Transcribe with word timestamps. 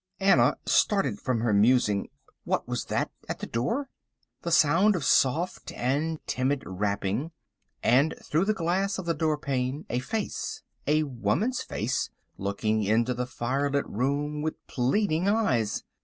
Anna 0.19 0.57
started 0.65 1.19
from 1.19 1.41
her 1.41 1.53
musing— 1.53 2.09
What 2.43 2.67
was 2.67 2.85
that 2.85 3.11
at 3.29 3.37
the 3.37 3.45
door? 3.45 3.87
The 4.41 4.49
sound 4.49 4.95
of 4.95 5.03
a 5.03 5.05
soft 5.05 5.71
and 5.73 6.17
timid 6.25 6.63
rapping, 6.65 7.29
and 7.83 8.15
through 8.19 8.45
the 8.45 8.53
glass 8.55 8.97
of 8.97 9.05
the 9.05 9.13
door 9.13 9.37
pane, 9.37 9.85
a 9.91 9.99
face, 9.99 10.63
a 10.87 11.03
woman's 11.03 11.61
face 11.61 12.09
looking 12.35 12.81
into 12.81 13.13
the 13.13 13.27
fire 13.27 13.69
lit 13.69 13.87
room 13.87 14.41
with 14.41 14.65
pleading 14.65 15.27
eyes. 15.27 15.83